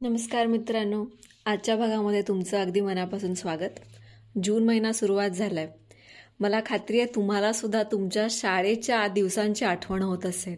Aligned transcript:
नमस्कार 0.00 0.46
मित्रांनो. 0.46 1.04
आजच्या 1.46 1.76
भागामध्ये 1.76 2.22
तुमचं 2.22 2.60
अगदी 2.60 2.80
मनापासून 2.80 3.34
स्वागत. 3.34 3.78
जून 4.44 4.64
महिना 4.64 4.92
सुरुवात 4.92 5.30
झालाय. 5.30 5.68
मला 6.40 6.60
खात्री 6.66 7.00
आहे 7.00 7.14
तुम्हालासुद्धा 7.14 7.82
तुमच्या 7.82 8.26
शाळेच्या 8.30 9.06
दिवसांची 9.08 9.64
आठवण 9.64 10.02
होत 10.02 10.26
असेल. 10.26 10.56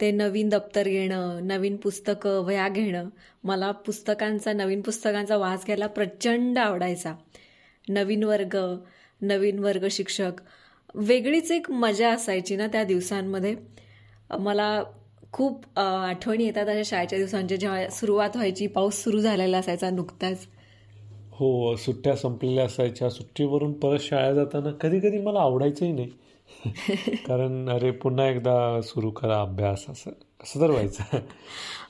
ते 0.00 0.10
नवीन 0.10 0.48
दप्तर 0.48 0.88
घेणं 0.88 1.46
नवीन 1.46 1.76
पुस्तकं 1.76 2.40
वया 2.44 2.68
घेणं 2.68 3.08
मला 3.44 3.70
पुस्तकांचा 3.70 4.52
नवीन 4.52 4.80
पुस्तकांचा 4.80 5.36
वास 5.36 5.64
घ्यायला 5.64 5.86
प्रचंड 5.86 6.58
आवडायचा. 6.58 7.14
नवीन 7.88 8.24
वर्ग 8.24 8.58
नवीन 9.20 9.58
वर्ग 9.58 9.86
शिक्षक 9.90 10.32
वेगळीच 10.94 11.50
एक 11.50 11.70
मजा 11.70 12.12
असायची 12.12 12.56
ना 12.56 12.66
त्या 12.66 12.84
दिवसांमध्ये. 12.84 13.56
मला 14.30 14.82
खूप 15.32 15.78
आठवणी 15.78 16.44
येतात 16.44 16.66
अशा 16.66 16.82
शाळेच्या 16.84 17.18
दिवसांच्या 17.18 17.58
जेव्हा 17.58 17.88
सुरुवात 17.88 18.30
व्हायची 18.34 18.66
पाऊस 18.66 19.02
सुरू 19.04 19.18
झालेला 19.18 19.58
असायचा 19.58 19.90
नुकताच. 19.90 20.46
हो 21.30 21.76
सुट्ट्या 21.76 22.16
संपलेल्या 22.16 22.64
असायच्या. 22.64 23.10
सुट्टीवरून 23.10 23.72
परत 23.72 23.98
शाळेत 24.00 24.34
जाताना 24.34 24.70
कधी 24.70 25.00
कधी 25.00 25.18
मला 25.18 25.40
आवडायचंही 25.40 25.92
नाही. 25.92 26.10
कारण 27.16 27.68
अरे 27.68 27.90
पुन्हा 27.90 28.28
एकदा 28.28 28.80
सुरू 28.80 29.10
करा 29.10 29.40
अभ्यास 29.40 29.84
असं. 29.88 30.10
असं 30.42 30.60
तर 30.60 30.70
व्हायचं. 30.70 31.02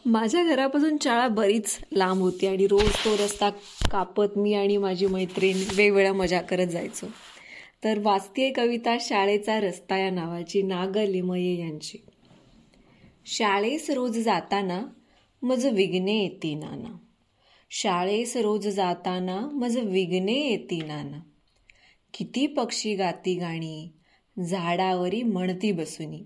माझ्या 0.06 0.44
घरापासून 0.44 0.96
शाळा 1.02 1.28
बरीच 1.28 1.78
लांब 1.92 2.20
होती 2.20 2.46
आणि 2.46 2.66
रोज 2.66 2.90
तो 3.04 3.14
रस्ता 3.14 3.50
कापत 3.90 4.38
मी 4.38 4.54
आणि 4.54 4.76
माझी 4.76 5.06
मैत्रीण 5.06 5.56
वेगवेगळ्या 5.56 6.12
मजा 6.12 6.40
करत 6.40 6.66
जायचो. 6.66 7.06
तर 7.84 7.98
वाचतीय 8.02 8.50
कविता 8.50 8.96
शाळेचा 9.00 9.60
रस्ता 9.60 9.98
या 9.98 10.10
नावाची 10.10 10.62
नाग 10.62 10.96
लिमये 10.96 11.60
यांची. 11.60 12.04
शाळेस 13.26 13.90
रोज 13.90 14.18
जाताना 14.18 14.86
मज 15.42 15.66
विघ्ने 15.66 16.22
येती 16.22 16.54
नाना. 16.54 16.96
शाळेस 17.70 18.36
रोज 18.36 18.68
जाताना 18.68 19.40
मज 19.40 19.78
विघ्ने 19.78 20.50
येती 20.50 20.80
नाना. 20.82 21.20
किती 22.14 22.46
पक्षी 22.46 22.94
गाती 22.94 23.34
गाणी 23.34 23.88
झाडावरी 24.48 25.22
म्हणती 25.22 25.72
बसुनी. 25.72 26.22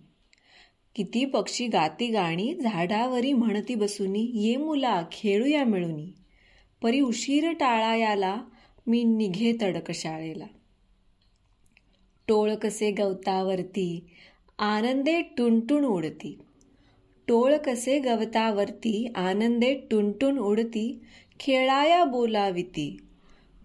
किती 0.95 1.25
पक्षी 1.25 1.67
गाती 1.67 2.07
गाणी 2.07 2.55
झाडावरी 2.55 3.33
म्हणती 3.33 3.75
बसुनी. 3.75 4.31
ये 4.35 4.57
मुला 4.57 5.05
खेळूया 5.13 5.65
मिळूनी. 5.65 6.13
परी 6.83 7.01
उशीर 7.01 7.53
टाळा 7.53 7.97
याला 7.97 8.37
मी 8.87 9.05
निघे 9.05 9.53
तडक 9.63 9.91
शाळेला. 9.91 10.47
टोळ 12.29 12.55
कसे 12.55 12.91
गवतावरती 12.91 14.07
आनंदे 14.59 15.23
टुनटुन 15.23 15.85
उडती 15.85 16.39
टोळ 17.29 17.57
कसे 17.57 17.99
गवतावरती 17.99 19.13
आनंदे 19.15 19.75
टुनटुन 19.91 20.39
उडती 20.39 21.01
खेळाया 21.41 22.05
बोलाविती. 22.05 22.97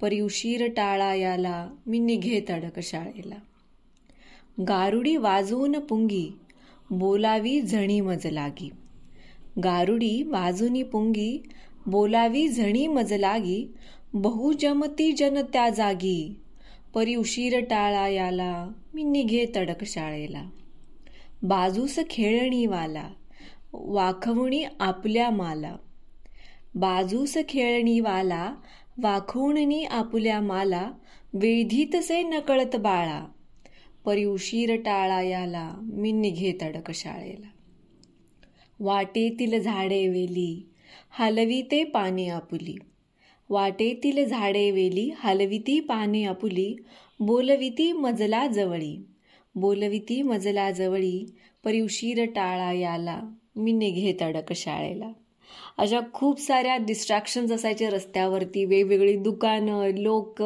परी 0.02 0.20
उशीर 0.20 0.68
टाळायाला 0.68 1.70
मी 1.86 2.00
निघे 2.00 2.42
तडक 2.50 2.80
शाळेला. 2.80 3.36
गारुडी 4.68 5.16
वाजवून 5.16 5.80
पुंगी 5.80 6.30
बोलावी 6.92 7.62
झणी 7.62 8.02
मज 8.02 8.28
लागी. 8.28 8.70
गारुडी 9.64 10.24
वाजूनी 10.24 10.84
पुंगी 10.84 11.44
बोलावी 11.86 12.48
झणी 12.48 12.88
मज 12.88 13.14
लागी. 13.14 13.74
बहुजमती 14.14 15.12
जन 15.12 15.42
त्या 15.54 15.70
जागी. 15.70 16.36
परी 16.94 17.16
उशीर 17.16 17.60
टाळायाला 17.60 18.72
मी 18.94 19.04
निघे 19.04 19.46
तडक 19.56 19.84
शाळेला. 19.84 20.50
बाजूस 21.44 22.00
खेळणीवाला 22.10 23.10
वाखवणी 23.74 24.64
आपल्या 24.80 25.30
माला. 25.30 25.76
बाजूस 26.76 27.38
खेळणीवाला 27.50 28.56
वाखवणी 29.04 29.84
आपुल्या 29.84 30.42
माला 30.42 30.92
वेधीतसे 31.34 32.24
नकळत 32.24 32.76
बाळा. 32.76 33.26
परी 34.06 34.24
उशीर 34.24 34.76
टाळायाला 34.76 35.74
मी 35.82 36.12
निघे 36.12 36.54
तडक 36.62 36.92
शाळेला. 36.92 37.48
वाटेतील 38.80 39.62
झाडे 39.62 40.08
वेली 40.08 40.70
हलविते 41.10 41.84
पाने 41.84 42.30
आपुली. 42.30 42.78
वाटेतील 43.50 44.26
झाडे 44.26 44.72
वेली 44.72 45.12
हलविती 45.18 45.80
पाने 45.80 46.24
आपुली 46.24 46.76
बोलविती 47.20 47.92
मजला 47.92 48.48
जवळी. 48.48 49.06
बोलविती 49.56 50.22
मजला 50.22 50.72
जवळी 50.72 51.26
परी 51.64 51.82
उशीर 51.82 52.26
टाळायाला 52.26 53.22
मी 53.56 53.72
निघे 53.72 54.18
तडक 54.22 54.54
शाळेला. 54.54 55.12
अशा 55.78 56.00
खूप 56.14 56.40
साऱ्या 56.40 56.78
डिस्ट्रॅक्शन्स 56.78 57.52
असायचे 57.52 57.90
रस्त्यावरती. 57.90 58.66
वेगवेगळी 58.66 59.16
दुकानं 59.16 59.92
लोक 59.98 60.44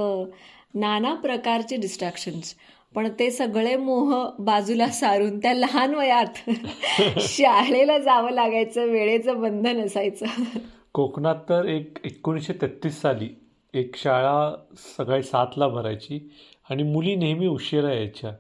नाना 0.73 1.13
प्रकारचे 1.13 1.75
डिस्ट्रॅक्शन्स 1.75 2.55
पण 2.95 3.07
ते 3.19 3.31
सगळे 3.31 3.75
मोह 3.75 4.29
बाजूला 4.39 4.87
सारून 4.87 5.39
त्या 5.39 5.53
लहान 5.53 5.95
वयात 5.95 6.49
शाळेला 7.19 7.97
जावं 7.97 8.31
लागायचं 8.31 8.85
वेळेचं 8.85 9.41
बंधन 9.41 9.81
असायचं. 9.81 10.25
कोकणात 10.93 11.35
तर 11.49 11.65
एक 11.65 11.97
एकोणीसशे 12.05 12.53
तेहतीस 12.53 13.01
साली 13.01 13.29
एक 13.73 13.95
शाळा 13.95 14.55
सकाळी 14.97 15.23
सातला 15.23 15.67
भरायची 15.67 16.31
आणि 16.69 16.83
मुली 16.83 17.15
नेहमी 17.15 17.47
उशिरा 17.47 17.93
यायच्या. 17.93 18.31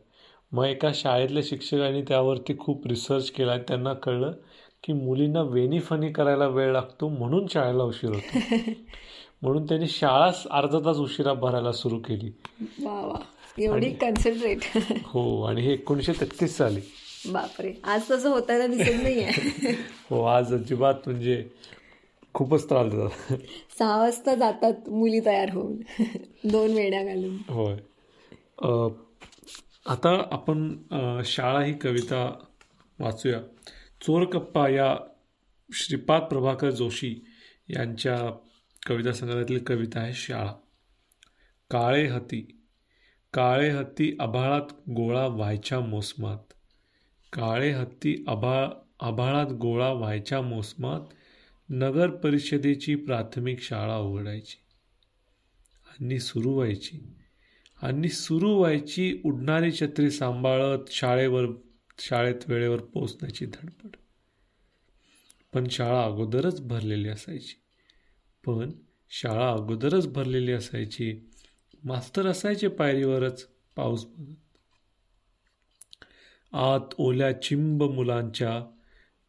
मग 0.55 0.65
एका 0.65 0.91
शाळेतल्या 0.95 1.43
शिक्षकांनी 1.45 2.01
त्यावरती 2.01 2.57
खूप 2.57 2.87
रिसर्च 2.87 3.31
केला 3.31 3.57
त्यांना 3.57 3.93
कळलं 3.93 4.31
की 4.83 4.93
मुलींना 4.93 5.41
वेणी 5.41 5.79
फनी 5.79 6.11
करायला 6.11 6.47
वेळ 6.47 6.71
लागतो 6.71 7.09
म्हणून 7.09 7.45
शाळेला 7.47 7.83
उशीर 7.83 8.09
होतो. 8.09 8.39
म्हणून 9.41 9.65
त्यांनी 9.65 9.87
शाळा 9.87 10.31
अर्धा 10.51 10.79
तास 10.79 10.97
उशिरा 10.97 11.33
भरायला 11.33 11.71
सुरू 11.71 11.97
केली. 11.97 12.31
एवढी 13.63 13.89
कन्सन्ट्रेट 13.89 14.57
हो 15.05 15.43
आणि 15.43 15.61
हे 15.61 15.73
एकोणीसशे 15.73 16.13
तेहतीस 16.13 16.57
साली. 16.57 16.79
बापरे. 17.31 17.73
आज 17.83 18.01
तसं 18.11 18.29
होताना 18.29 18.67
दिसत 18.67 19.03
नाहीये. 19.03 19.29
हो 20.09 20.23
आज 20.23 20.53
अजिबात 20.53 20.93
म्हणजे 21.05 21.45
खूपच 22.33 22.69
त्रास 22.69 22.85
देतात. 22.85 23.33
सहा 23.79 23.97
वाजता 23.97 24.35
जातात 24.35 24.89
मुली 24.89 25.19
तयार 25.19 25.49
होऊन. 25.49 25.77
दोन 26.43 26.73
वेण्या 26.73 27.03
घालून. 27.03 27.37
होय. 27.49 27.77
आता 29.85 30.09
आपण 30.31 30.77
शाळा 31.25 31.61
ही 31.63 31.73
कविता 31.73 32.45
वाचूया. 32.99 33.39
चोरकप्पा 34.01 34.69
या 34.69 34.95
श्रीपाद 35.73 36.21
प्रभाकर 36.21 36.71
जोशी 36.71 37.15
यांच्या 37.69 38.17
कविता 38.87 39.11
संग्रहातील 39.11 39.63
कविता 39.63 39.99
आहे 39.99 40.13
शाळा. 40.13 40.53
काळे 41.71 42.05
हती 42.05 42.41
काळे 43.33 43.69
हत्ती 43.69 44.15
आभाळात 44.19 44.73
गोळा 44.89 45.27
व्हायच्या 45.27 45.79
मोसमात. 45.79 46.53
काळे 47.33 47.71
हत्ती 47.71 48.23
आभाळ 48.27 48.67
आभाळात 48.99 49.51
गोळा 49.51 49.91
व्हायच्या 49.91 50.41
मोसमात 50.41 51.01
नगर 51.69 52.09
परिषदेची 52.09 52.95
प्राथमिक 52.95 53.61
शाळा 53.61 53.97
उघडायची 53.97 54.57
आणि 55.89 56.19
सुरू 56.19 56.53
व्हायची. 56.53 56.99
आणि 57.85 58.09
सुरू 58.09 58.57
व्हायची 58.57 59.21
उडणारी 59.25 59.71
छत्री 59.71 60.11
सांभाळत 60.11 60.79
शाळेवर 60.87 61.45
शाळेत 61.99 62.35
वेळेवर 62.47 62.77
पोचण्याची 62.77 63.45
धडपड. 63.45 63.89
पण 65.53 65.67
शाळा 65.67 66.03
अगोदरच 66.03 66.61
भरलेली 66.61 67.09
असायची. 67.09 67.61
पण 68.45 68.71
शाळा 69.09 69.51
अगोदरच 69.51 70.07
भरलेली 70.07 70.51
असायची. 70.51 71.29
मास्तर 71.83 72.27
असायचे 72.27 72.67
पायरीवरच 72.67 73.47
पाऊस 73.75 74.05
बघत 74.05 74.35
आत 76.51 76.95
ओल्या 76.97 77.41
चिंब 77.41 77.83
मुलांच्या 77.83 78.59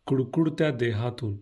कुडकुडत्या 0.07 0.71
देहातून 0.71 1.37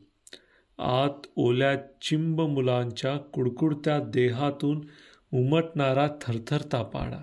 आत 0.78 1.26
ओल्या 1.36 1.76
चिंब 2.02 2.40
मुलांच्या 2.40 3.16
कुडकुडत्या 3.16 3.98
देहातून 3.98 4.86
उमटणारा 5.34 6.08
थरथरता 6.20 6.82
पाडा. 6.82 7.18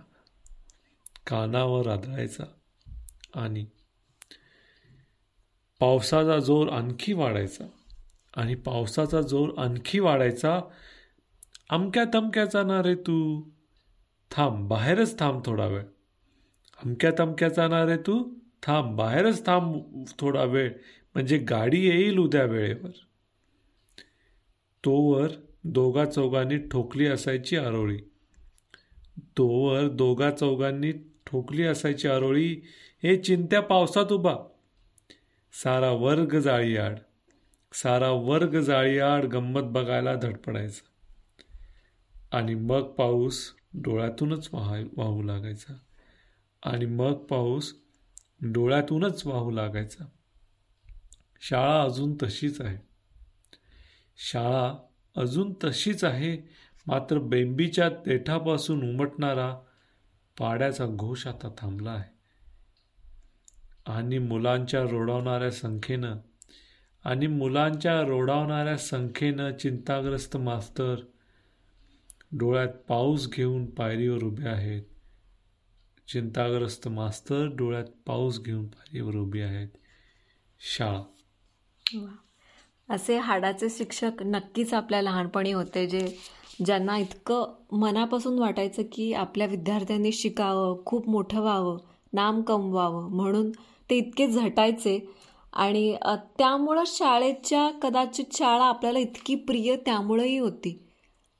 कानावर 1.27 1.87
आदळायचा 1.87 2.43
आणि 3.35 3.65
पावसाचा 5.79 6.39
जोर 6.39 6.69
आणखी 6.69 7.13
वाढायचा 7.13 7.65
आणि 8.37 8.55
पावसाचा 8.55 9.21
जोर 9.21 9.49
आणखी 9.57 9.99
वाढायचा. 9.99 10.61
अमक्या 11.69 12.03
तमक्याचा 12.13 12.63
ना 12.63 12.83
रे 12.83 12.95
तू. 12.95 13.43
थांब 14.31 14.67
बाहेरच 14.67 15.19
थांब 15.19 15.41
थोडा 15.45 15.65
वेळ. 15.65 15.83
अमक्या 16.85 17.11
तमक्याचा 17.19 17.67
ना 17.67 17.85
रे 17.85 17.97
तू. 17.97 18.33
थांब 18.63 18.97
बाहेरच 18.97 19.45
थांब 19.45 19.81
थोडा 20.19 20.43
वेळ. 20.43 20.73
म्हणजे 21.13 21.37
गाडी 21.37 21.89
येईल 21.89 22.17
उद्या 22.17 22.43
वेळेवर. 22.43 22.89
तोवर 24.85 25.27
दोघा 25.63 26.05
चौघांनी 26.05 26.57
ठोकली 26.57 27.05
असायची 27.07 27.57
आरोळी. 27.57 27.97
तोवर 29.37 29.87
दोघा 29.87 30.31
चौघांनी 30.31 30.91
ठोकली 31.25 31.63
असायची 31.63 32.07
आरोळी. 32.07 32.61
हे 33.03 33.17
चिंत्या 33.17 33.61
पावसात 33.61 34.11
उभा. 34.11 34.35
सारा 35.63 35.91
वर्ग 35.91 36.39
जाळीआड. 36.39 36.99
सारा 37.73 38.09
वर्ग 38.09 38.59
जाळीआड 38.59 39.25
गंमत 39.25 39.61
बघायला 39.61 40.15
धडपडायचा. 40.15 40.87
आणि 42.37 42.55
मग 42.55 42.81
पाऊस 42.81 43.53
डोळ्यातूनच 43.73 44.49
वाहाय 44.53 44.83
वाहू 44.97 45.23
लागायचा. 45.23 45.73
आणि 46.63 46.85
मग 46.85 47.13
पाऊस 47.13 47.75
डोळ्यातूनच 48.41 49.25
वाहू 49.25 49.51
लागायचा. 49.51 50.05
शाळा 51.41 51.81
अजून 51.81 52.17
तशीच 52.23 52.61
आहे. 52.61 52.77
शाळा 54.17 54.75
अजून 55.17 55.53
तशीच 55.63 56.03
आहे. 56.03 56.49
मात्र 56.87 57.19
बेंबीच्या 57.19 57.89
देठापासून 57.89 58.89
उमटणारा 58.89 59.55
पाड्याचा 60.39 60.85
घोष 60.85 61.27
आता 61.27 61.49
थांबला 61.57 61.91
आहे. 61.91 62.21
आणि 63.85 64.17
मुलांच्या 64.17 64.83
रोडावणाऱ्या 64.83 65.51
संख्येनं 65.51 66.15
आणि 67.03 67.27
मुलांच्या 67.27 68.01
रोडावणाऱ्या 68.01 68.77
संख्येनं 68.77 69.57
चिंताग्रस्त 69.57 70.37
मास्तर 70.37 70.95
डोळ्यात 72.31 72.67
पाऊस 72.67 73.29
घेऊन 73.31 73.65
पायरीवर 73.65 74.23
उभे 74.23 74.47
आहेत. 74.47 74.81
चिंताग्रस्त 76.07 76.87
मास्तर 76.87 77.47
डोळ्यात 77.55 77.85
पाऊस 78.05 78.41
घेऊन 78.41 78.67
पायरीवर 78.67 79.15
उभे 79.15 79.41
आहेत. 79.41 79.69
शाळा. 80.59 81.03
असे 82.91 83.17
हाडाचे 83.17 83.69
शिक्षक 83.69 84.21
नक्कीच 84.23 84.73
आपल्या 84.73 85.01
लहानपणी 85.01 85.51
होते 85.51 85.85
जे 85.87 86.07
ज्यांना 86.65 86.97
इतकं 86.97 87.53
मनापासून 87.79 88.39
वाटायचं 88.39 88.83
की 88.91 89.11
आपल्या 89.13 89.47
विद्यार्थ्यांनी 89.47 90.11
शिकावं 90.11 90.83
खूप 90.85 91.09
मोठं 91.09 91.41
व्हावं 91.41 91.77
नाम 92.13 92.41
कमवावं 92.41 93.09
म्हणून 93.15 93.51
ते 93.89 93.97
इतके 93.97 94.27
झटायचे. 94.27 94.99
आणि 95.53 95.95
त्यामुळं 96.39 96.83
शाळेच्या 96.87 97.69
कदाचित 97.81 98.35
शाळा 98.37 98.65
आपल्याला 98.65 98.99
इतकी 98.99 99.35
प्रिय 99.47 99.75
त्यामुळंही 99.75 100.37
होती. 100.37 100.77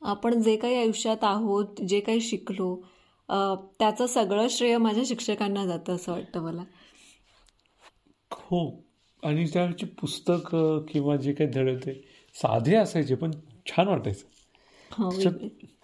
आपण 0.02 0.42
जे 0.42 0.56
काही 0.56 0.76
आयुष्यात 0.76 1.24
आहोत 1.24 1.82
जे 1.90 2.00
काही 2.00 2.22
शिकलो 2.22 2.76
त्याचं 3.30 4.06
सगळं 4.06 4.48
श्रेय 4.50 4.78
माझ्या 4.78 5.04
शिक्षकांना 5.08 5.66
जातं 5.66 5.96
असं 5.96 6.12
वाटतं 6.12 6.42
मला. 6.44 6.64
हो 8.32 8.70
आणि 9.24 9.46
त्यावेळची 9.46 9.86
पुस्तकं 9.86 10.86
किंवा 10.90 11.16
जे 11.16 11.34
काही 11.34 11.50
धडे 11.50 11.72
होते 11.72 11.94
साधे 12.36 12.76
असायचे 12.76 13.16
पण 13.16 13.32
छान 13.66 13.88
वाटायचं. 13.88 14.26
हो 14.92 15.12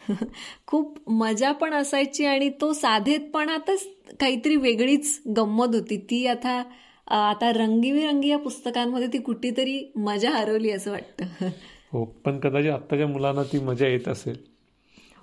खूप 0.68 1.10
मजा 1.10 1.52
पण 1.52 1.74
असायची 1.74 2.26
आणि 2.26 2.50
तो 2.50 2.74
साधेपणातच 2.74 3.88
काहीतरी 4.20 4.56
वेगळीच 4.56 5.22
गंमत 5.38 5.76
होती. 5.76 5.98
ती 5.98 6.28
आता 6.28 6.64
आता 7.08 7.52
रंगीबिरंगी 7.54 8.28
या 8.28 8.38
पुस्तकांमध्ये 8.38 9.08
ती 9.08 9.18
कुठेतरी 9.18 9.92
मजा 9.96 10.30
हरवली 10.30 10.72
असं 10.72 10.92
वाटतं. 10.92 11.26
हो 11.92 12.06
पण 12.06 12.40
कदाचित 12.40 12.72
आत्ताच्या 12.72 13.08
मुलांना 13.08 13.44
ती 13.44 13.60
मजा 13.60 13.88
येत 13.88 14.08
असेल. 14.08 14.38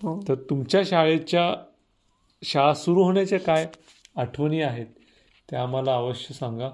हो. 0.02 0.24
तर 0.28 0.34
तुमच्या 0.34 0.82
शाळेच्या 0.84 1.54
शाळा 2.44 2.74
सुरू 2.74 3.02
होण्याच्या 3.02 3.40
काय 3.40 3.66
आठवणी 4.16 4.60
आहेत 4.60 4.86
त्या 5.50 5.62
आम्हाला 5.62 5.94
अवश्य 5.94 6.34
सांगा. 6.34 6.70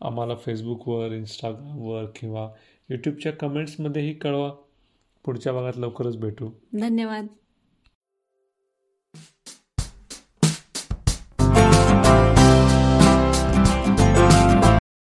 आम्हाला 0.00 0.34
फेसबुकवर 0.34 1.12
इंस्टाग्रामवर 1.12 2.04
किंवा 2.04 2.50
यूट्यूबच्या 2.90 3.32
कमेंट्समध्येही 3.32 4.14
कळवा. 4.14 4.52
पुढच्या 5.24 5.52
भागात 5.52 5.72
लवकरच 5.76 6.16
भेटू. 6.16 6.50
धन्यवाद. 6.80 7.26